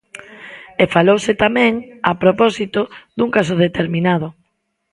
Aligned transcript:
E 0.83 0.85
falouse 0.95 1.33
tamén 1.43 1.73
a 2.11 2.13
propósito 2.23 2.81
dun 3.17 3.29
caso 3.35 3.55
determinado. 3.65 4.27